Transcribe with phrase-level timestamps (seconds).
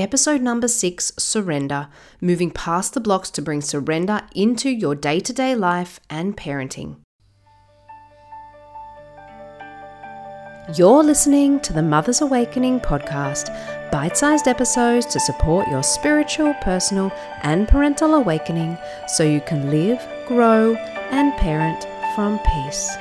[0.00, 1.88] Episode number six Surrender
[2.22, 6.96] Moving Past the Blocks to Bring Surrender into Your Day to Day Life and Parenting.
[10.74, 13.50] You're listening to the Mother's Awakening podcast,
[13.92, 17.12] bite sized episodes to support your spiritual, personal,
[17.42, 20.76] and parental awakening so you can live, grow,
[21.10, 22.96] and parent from peace.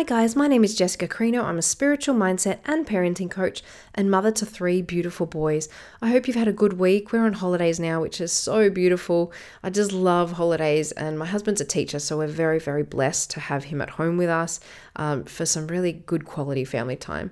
[0.00, 1.44] Hi, guys, my name is Jessica Crino.
[1.44, 3.62] I'm a spiritual mindset and parenting coach
[3.94, 5.68] and mother to three beautiful boys.
[6.00, 7.12] I hope you've had a good week.
[7.12, 9.30] We're on holidays now, which is so beautiful.
[9.62, 13.40] I just love holidays, and my husband's a teacher, so we're very, very blessed to
[13.40, 14.58] have him at home with us
[14.96, 17.30] um, for some really good quality family time.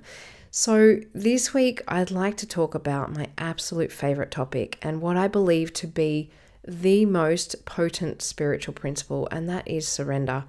[0.50, 5.26] So, this week, I'd like to talk about my absolute favorite topic and what I
[5.26, 6.30] believe to be
[6.66, 10.44] the most potent spiritual principle, and that is surrender.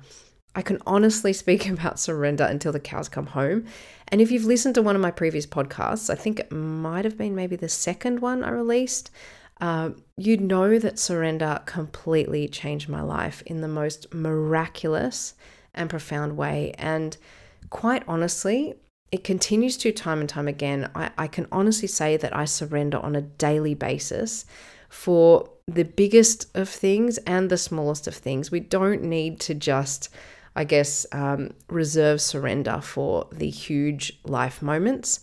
[0.56, 3.66] I can honestly speak about surrender until the cows come home.
[4.08, 7.18] And if you've listened to one of my previous podcasts, I think it might have
[7.18, 9.12] been maybe the second one I released,
[9.62, 15.34] uh, you know that surrender completely changed my life in the most miraculous
[15.74, 16.74] and profound way.
[16.78, 17.16] And
[17.70, 18.76] quite honestly,
[19.12, 20.90] it continues to time and time again.
[20.96, 24.46] I, I can honestly say that I surrender on a daily basis
[24.88, 28.50] for the biggest of things and the smallest of things.
[28.50, 30.10] We don't need to just
[30.60, 35.22] I guess, um, reserve surrender for the huge life moments.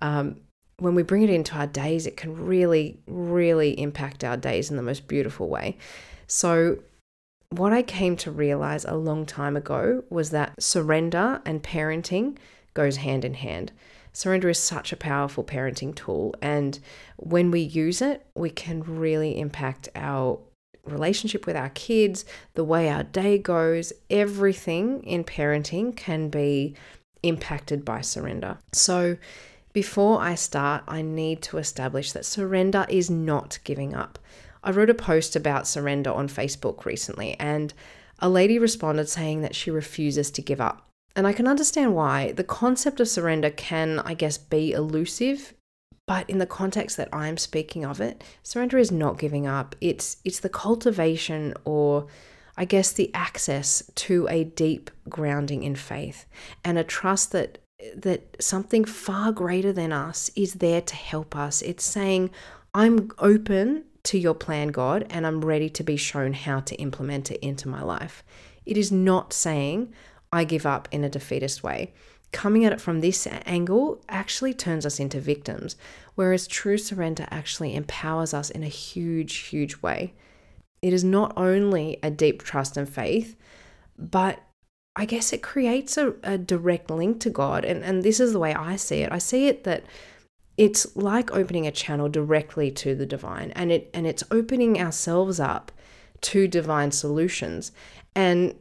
[0.00, 0.40] Um,
[0.78, 4.78] when we bring it into our days, it can really, really impact our days in
[4.78, 5.76] the most beautiful way.
[6.26, 6.78] So,
[7.50, 12.38] what I came to realize a long time ago was that surrender and parenting
[12.72, 13.72] goes hand in hand.
[14.14, 16.78] Surrender is such a powerful parenting tool, and
[17.16, 20.40] when we use it, we can really impact our
[20.88, 26.74] relationship with our kids, the way our day goes, everything in parenting can be
[27.22, 28.58] impacted by surrender.
[28.72, 29.16] So,
[29.72, 34.18] before I start, I need to establish that surrender is not giving up.
[34.64, 37.72] I wrote a post about surrender on Facebook recently, and
[38.18, 40.88] a lady responded saying that she refuses to give up.
[41.14, 42.32] And I can understand why.
[42.32, 45.54] The concept of surrender can, I guess, be elusive
[46.08, 49.76] but in the context that I'm speaking of it, surrender is not giving up.
[49.82, 52.06] It's it's the cultivation or
[52.56, 56.24] I guess the access to a deep grounding in faith
[56.64, 57.58] and a trust that
[57.94, 61.60] that something far greater than us is there to help us.
[61.60, 62.30] It's saying,
[62.72, 67.30] I'm open to your plan, God, and I'm ready to be shown how to implement
[67.30, 68.24] it into my life.
[68.64, 69.92] It is not saying,
[70.32, 71.92] I give up in a defeatist way
[72.32, 75.76] coming at it from this angle actually turns us into victims,
[76.14, 80.14] whereas true surrender actually empowers us in a huge, huge way.
[80.82, 83.36] It is not only a deep trust and faith,
[83.98, 84.40] but
[84.94, 87.64] I guess it creates a, a direct link to God.
[87.64, 89.12] And, and this is the way I see it.
[89.12, 89.84] I see it that
[90.56, 95.38] it's like opening a channel directly to the divine and it and it's opening ourselves
[95.38, 95.70] up
[96.22, 97.70] to divine solutions.
[98.16, 98.56] And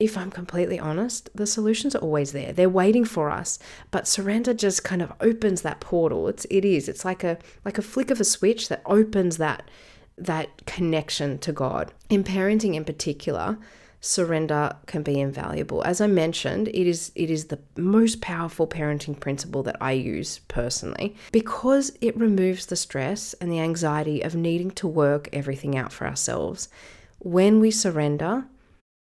[0.00, 2.52] if I'm completely honest, the solutions are always there.
[2.52, 3.58] They're waiting for us,
[3.90, 6.26] but surrender just kind of opens that portal.
[6.26, 6.88] It's it is.
[6.88, 9.70] It's like a like a flick of a switch that opens that
[10.16, 11.92] that connection to God.
[12.08, 13.58] In parenting in particular,
[14.00, 15.82] surrender can be invaluable.
[15.84, 20.40] As I mentioned, it is it is the most powerful parenting principle that I use
[20.48, 25.92] personally because it removes the stress and the anxiety of needing to work everything out
[25.92, 26.70] for ourselves.
[27.18, 28.46] When we surrender,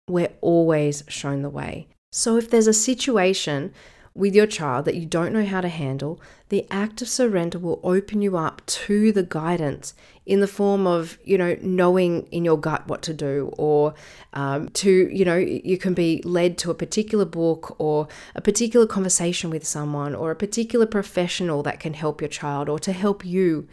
[0.08, 1.88] we're always shown the way.
[2.12, 3.74] So if there's a situation
[4.14, 7.82] with your child that you don't know how to handle, the act of surrender will
[7.84, 9.94] open you up to the guidance
[10.26, 13.94] in the form of, you know, knowing in your gut what to do, or
[14.32, 18.88] um, to, you know, you can be led to a particular book or a particular
[18.88, 23.26] conversation with someone or a particular professional that can help your child or to help
[23.26, 23.68] you.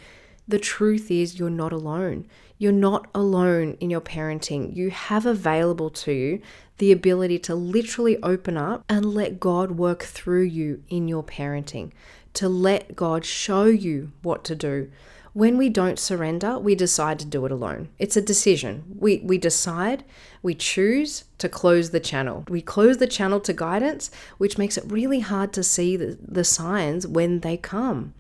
[0.49, 2.27] The truth is, you're not alone.
[2.63, 4.77] You're not alone in your parenting.
[4.77, 6.41] You have available to you
[6.79, 11.91] the ability to literally open up and let God work through you in your parenting,
[12.35, 14.93] to let God show you what to do.
[15.33, 17.89] When we don't surrender, we decide to do it alone.
[17.99, 18.85] It's a decision.
[18.97, 20.05] We, we decide,
[20.41, 22.45] we choose to close the channel.
[22.49, 26.45] We close the channel to guidance, which makes it really hard to see the, the
[26.45, 28.15] signs when they come.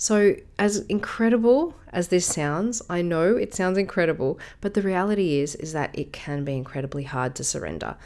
[0.00, 5.56] So, as incredible as this sounds, I know it sounds incredible, but the reality is
[5.56, 7.96] is that it can be incredibly hard to surrender.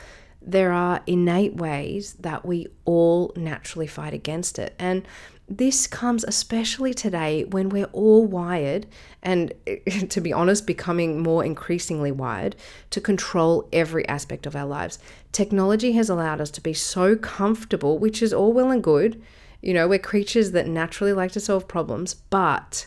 [0.44, 4.74] there are innate ways that we all naturally fight against it.
[4.78, 5.06] And
[5.48, 8.86] this comes especially today when we're all wired,
[9.22, 9.52] and
[10.08, 12.56] to be honest, becoming more increasingly wired
[12.90, 14.98] to control every aspect of our lives.
[15.30, 19.22] Technology has allowed us to be so comfortable, which is all well and good.
[19.62, 22.86] You know, we're creatures that naturally like to solve problems, but,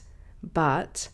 [0.54, 1.08] but,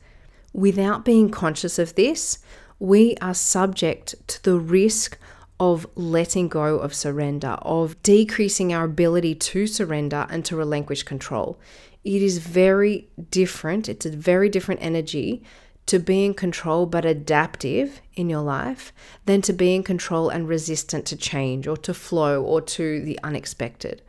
[0.53, 2.39] without being conscious of this,
[2.79, 5.17] we are subject to the risk
[5.59, 11.59] of letting go of surrender, of decreasing our ability to surrender and to relinquish control.
[12.03, 13.87] It is very different.
[13.87, 15.43] It's a very different energy
[15.85, 18.91] to be in control but adaptive in your life
[19.25, 23.19] than to be in control and resistant to change or to flow or to the
[23.23, 24.01] unexpected.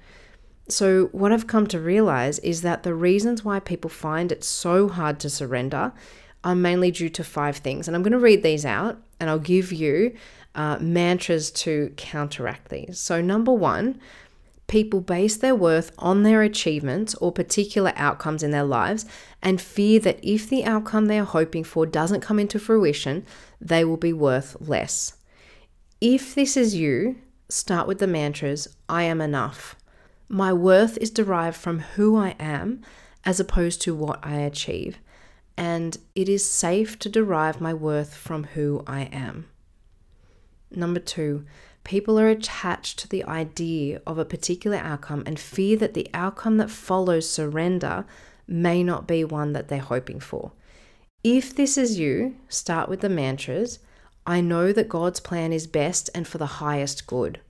[0.68, 4.88] So, what I've come to realize is that the reasons why people find it so
[4.88, 5.92] hard to surrender
[6.44, 7.86] are mainly due to five things.
[7.86, 10.14] And I'm going to read these out and I'll give you
[10.54, 12.98] uh, mantras to counteract these.
[12.98, 14.00] So, number one,
[14.66, 19.04] people base their worth on their achievements or particular outcomes in their lives
[19.42, 23.26] and fear that if the outcome they are hoping for doesn't come into fruition,
[23.60, 25.14] they will be worth less.
[26.00, 27.16] If this is you,
[27.48, 29.76] start with the mantras I am enough.
[30.34, 32.80] My worth is derived from who I am
[33.22, 34.96] as opposed to what I achieve,
[35.58, 39.50] and it is safe to derive my worth from who I am.
[40.70, 41.44] Number two,
[41.84, 46.56] people are attached to the idea of a particular outcome and fear that the outcome
[46.56, 48.06] that follows surrender
[48.48, 50.52] may not be one that they're hoping for.
[51.22, 53.80] If this is you, start with the mantras
[54.26, 57.40] I know that God's plan is best and for the highest good.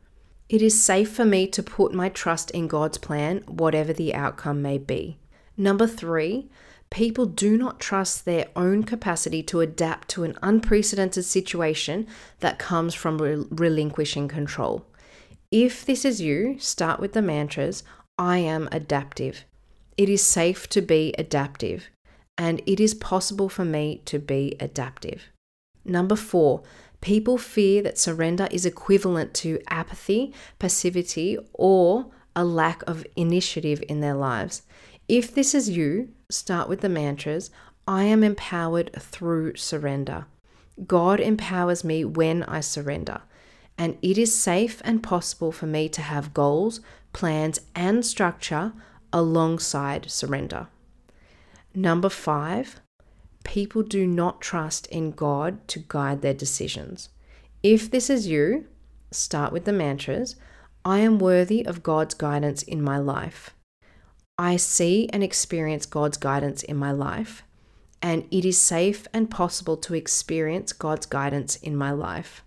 [0.52, 4.60] It is safe for me to put my trust in God's plan, whatever the outcome
[4.60, 5.16] may be.
[5.56, 6.50] Number three,
[6.90, 12.06] people do not trust their own capacity to adapt to an unprecedented situation
[12.40, 14.84] that comes from re- relinquishing control.
[15.50, 17.82] If this is you, start with the mantras
[18.18, 19.46] I am adaptive.
[19.96, 21.88] It is safe to be adaptive,
[22.36, 25.30] and it is possible for me to be adaptive.
[25.82, 26.62] Number four,
[27.02, 34.00] people fear that surrender is equivalent to apathy, passivity, or a lack of initiative in
[34.00, 34.62] their lives.
[35.08, 37.50] If this is you, start with the mantras
[37.86, 40.26] I am empowered through surrender.
[40.86, 43.22] God empowers me when I surrender.
[43.76, 46.80] And it is safe and possible for me to have goals,
[47.12, 48.72] plans, and structure
[49.12, 50.68] alongside surrender.
[51.74, 52.80] Number five,
[53.44, 57.08] people do not trust in God to guide their decisions.
[57.62, 58.66] If this is you,
[59.10, 60.36] start with the mantras
[60.84, 63.50] I am worthy of God's guidance in my life.
[64.36, 67.44] I see and experience God's guidance in my life,
[68.00, 72.42] and it is safe and possible to experience God's guidance in my life.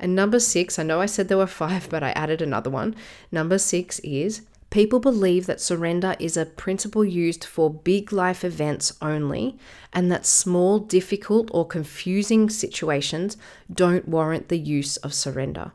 [0.00, 2.96] And number six, I know I said there were five, but I added another one.
[3.30, 8.92] Number six is people believe that surrender is a principle used for big life events
[9.00, 9.58] only,
[9.92, 13.36] and that small, difficult, or confusing situations
[13.72, 15.72] don't warrant the use of surrender.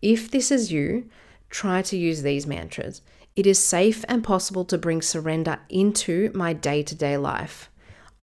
[0.00, 1.08] If this is you,
[1.50, 3.02] try to use these mantras.
[3.34, 7.70] It is safe and possible to bring surrender into my day to day life.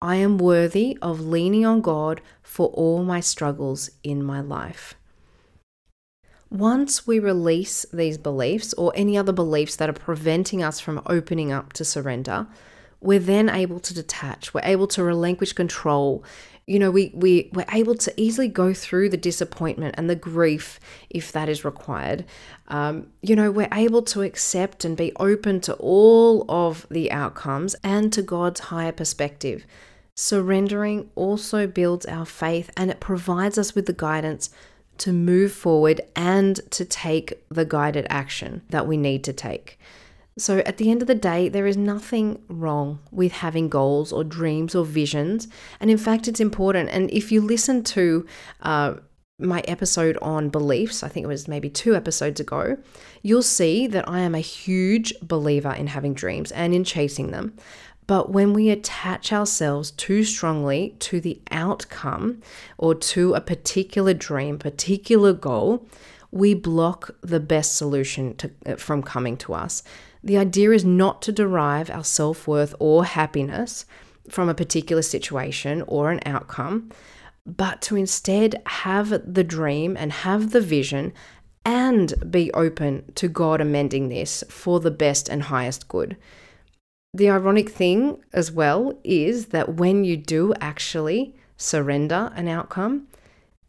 [0.02, 4.94] I am worthy of leaning on God for all my struggles in my life.
[6.54, 11.50] Once we release these beliefs or any other beliefs that are preventing us from opening
[11.50, 12.46] up to surrender,
[13.00, 14.54] we're then able to detach.
[14.54, 16.24] We're able to relinquish control
[16.66, 20.80] you know, we, we, we're able to easily go through the disappointment and the grief
[21.10, 22.24] if that is required.
[22.68, 27.76] Um, you know, we're able to accept and be open to all of the outcomes
[27.84, 29.66] and to God's higher perspective.
[30.14, 34.48] Surrendering also builds our faith and it provides us with the guidance
[34.98, 39.78] to move forward and to take the guided action that we need to take.
[40.36, 44.24] So, at the end of the day, there is nothing wrong with having goals or
[44.24, 45.46] dreams or visions.
[45.78, 46.90] And in fact, it's important.
[46.90, 48.26] And if you listen to
[48.62, 48.94] uh,
[49.38, 52.76] my episode on beliefs, I think it was maybe two episodes ago,
[53.22, 57.56] you'll see that I am a huge believer in having dreams and in chasing them.
[58.06, 62.42] But when we attach ourselves too strongly to the outcome
[62.76, 65.86] or to a particular dream, particular goal,
[66.30, 69.82] we block the best solution to, uh, from coming to us.
[70.22, 73.86] The idea is not to derive our self worth or happiness
[74.28, 76.90] from a particular situation or an outcome,
[77.46, 81.12] but to instead have the dream and have the vision
[81.64, 86.16] and be open to God amending this for the best and highest good.
[87.14, 93.06] The ironic thing as well is that when you do actually surrender an outcome,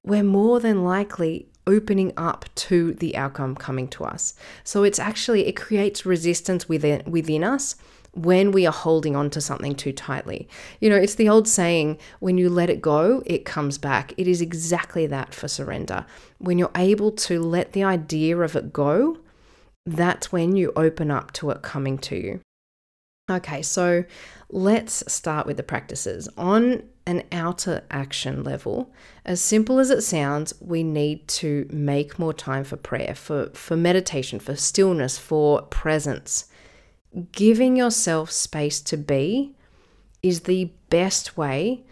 [0.04, 4.34] we're more than likely opening up to the outcome coming to us.
[4.64, 7.76] So it's actually, it creates resistance within, within us
[8.14, 10.50] when we are holding on to something too tightly.
[10.80, 14.12] You know, it's the old saying, when you let it go, it comes back.
[14.18, 16.08] It is exactly that for surrender.
[16.40, 19.20] When you're able to let the idea of it go,
[19.86, 22.40] that's when you open up to it coming to you.
[23.28, 24.04] Okay, so
[24.50, 26.30] let's start with the practices.
[26.38, 28.94] On an outer action level,
[29.26, 33.76] as simple as it sounds, we need to make more time for prayer, for, for
[33.76, 36.46] meditation, for stillness, for presence.
[37.32, 39.56] Giving yourself space to be
[40.22, 41.84] is the best way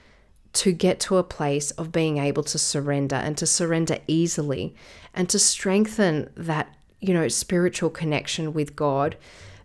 [0.53, 4.75] to get to a place of being able to surrender and to surrender easily
[5.15, 9.17] and to strengthen that, you know, spiritual connection with God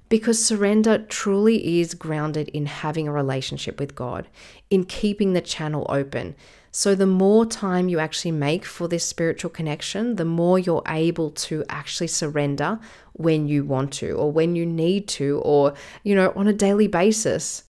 [0.08, 4.28] because surrender truly is grounded in having a relationship with God,
[4.70, 6.34] in keeping the channel open.
[6.70, 11.30] So, the more time you actually make for this spiritual connection, the more you're able
[11.30, 12.78] to actually surrender
[13.14, 15.74] when you want to, or when you need to, or,
[16.04, 17.64] you know, on a daily basis.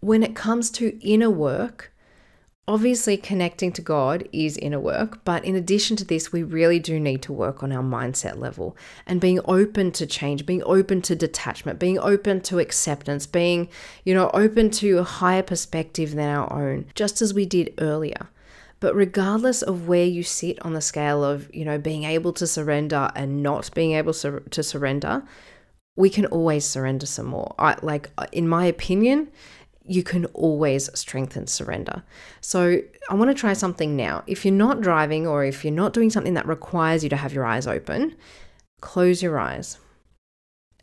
[0.00, 1.92] When it comes to inner work,
[2.70, 7.00] Obviously, connecting to God is inner work, but in addition to this, we really do
[7.00, 8.76] need to work on our mindset level
[9.08, 13.68] and being open to change, being open to detachment, being open to acceptance, being,
[14.04, 18.28] you know, open to a higher perspective than our own, just as we did earlier.
[18.78, 22.46] But regardless of where you sit on the scale of, you know, being able to
[22.46, 25.24] surrender and not being able to surrender,
[25.96, 27.52] we can always surrender some more.
[27.58, 29.32] I, like, in my opinion,
[29.86, 32.02] you can always strengthen surrender.
[32.40, 34.22] So, I want to try something now.
[34.26, 37.32] If you're not driving or if you're not doing something that requires you to have
[37.32, 38.16] your eyes open,
[38.80, 39.78] close your eyes.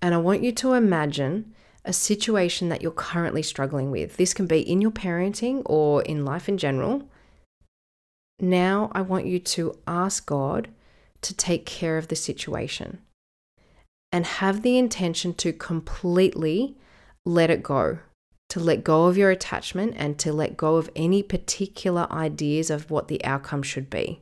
[0.02, 1.54] And I want you to imagine
[1.86, 4.18] a situation that you're currently struggling with.
[4.18, 7.04] This can be in your parenting or in life in general.
[8.40, 10.68] Now, I want you to ask God
[11.22, 13.00] to take care of the situation
[14.12, 16.78] and have the intention to completely
[17.26, 18.00] let it go
[18.50, 22.90] to let go of your attachment and to let go of any particular ideas of
[22.90, 24.22] what the outcome should be.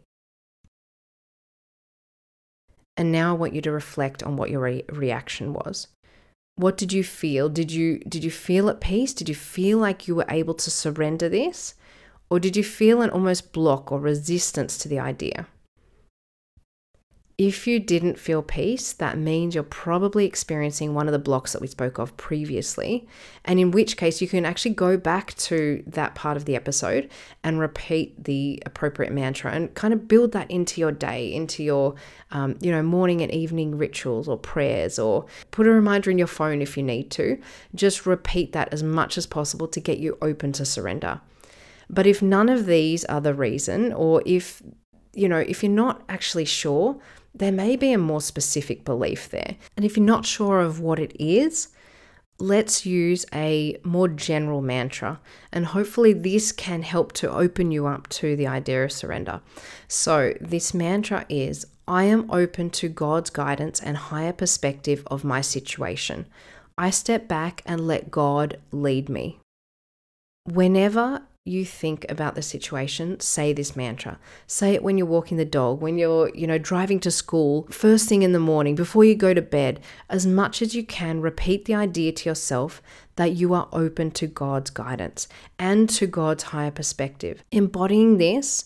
[2.98, 5.88] And now I want you to reflect on what your re- reaction was.
[6.55, 7.50] What did you feel?
[7.50, 9.13] Did you did you feel at peace?
[9.13, 11.75] Did you feel like you were able to surrender this?
[12.29, 15.48] Or did you feel an almost block or resistance to the idea?
[17.38, 21.62] If you didn't feel peace, that means you're probably experiencing one of the blocks that
[21.62, 23.10] we spoke of previously.
[23.44, 27.12] And in which case, you can actually go back to that part of the episode
[27.44, 31.96] and repeat the appropriate mantra and kind of build that into your day, into your,
[32.32, 36.27] um, you know, morning and evening rituals or prayers, or put a reminder in your
[36.27, 37.38] phone if you need to.
[37.74, 41.20] Just repeat that as much as possible to get you open to surrender.
[41.89, 44.63] But if none of these are the reason, or if,
[45.13, 46.98] you know, if you're not actually sure,
[47.36, 49.56] there may be a more specific belief there.
[49.75, 51.70] And if you're not sure of what it is,
[52.39, 55.20] let's use a more general mantra.
[55.51, 59.42] And hopefully, this can help to open you up to the idea of surrender.
[59.88, 65.42] So, this mantra is I am open to God's guidance and higher perspective of my
[65.42, 66.25] situation.
[66.77, 69.39] I step back and let God lead me.
[70.46, 74.18] Whenever you think about the situation, say this mantra.
[74.48, 78.10] Say it when you're walking the dog, when you're, you know, driving to school, first
[78.10, 79.80] thing in the morning, before you go to bed.
[80.10, 82.82] As much as you can, repeat the idea to yourself
[83.16, 85.28] that you are open to God's guidance
[85.60, 87.44] and to God's higher perspective.
[87.52, 88.66] Embodying this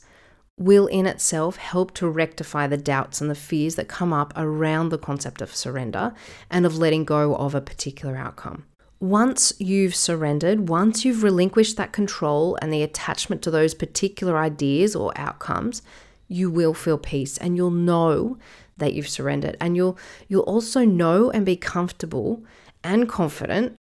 [0.57, 4.87] will in itself help to rectify the doubts and the fears that come up around
[4.87, 6.13] the concept of surrender
[6.49, 8.63] and of letting go of a particular outcome
[8.99, 14.95] once you've surrendered, once you've relinquished that control and the attachment to those particular ideas
[14.95, 15.81] or outcomes,
[16.27, 18.37] you will feel peace and you'll know
[18.77, 19.55] that you've surrendered.
[19.61, 22.43] And you'll you'll also know and be comfortable
[22.83, 23.75] and confident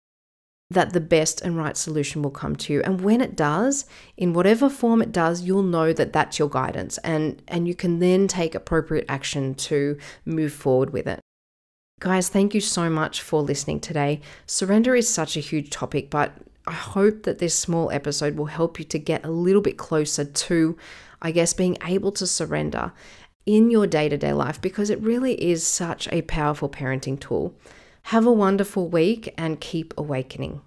[0.71, 2.83] that the best and right solution will come to you.
[2.83, 6.99] And when it does in whatever form it does you'll know that that's your guidance
[6.99, 11.21] and and you can then take appropriate action to move forward with it
[12.01, 14.21] Guys, thank you so much for listening today.
[14.47, 16.33] Surrender is such a huge topic, but
[16.67, 20.25] I hope that this small episode will help you to get a little bit closer
[20.25, 20.77] to,
[21.21, 22.93] I guess, being able to surrender
[23.47, 27.55] in your day to day life because it really is such a powerful parenting tool.
[28.03, 30.61] Have a wonderful week and keep awakening.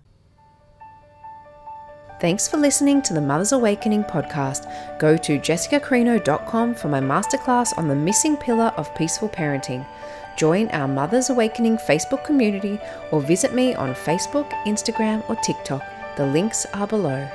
[2.20, 5.00] Thanks for listening to the Mother's Awakening podcast.
[5.00, 9.88] Go to jessicacrino.com for my masterclass on the missing pillar of peaceful parenting
[10.36, 12.80] join our Mothers Awakening Facebook community,
[13.12, 15.84] or visit me on Facebook, Instagram, or TikTok.
[16.18, 17.28] The links are below.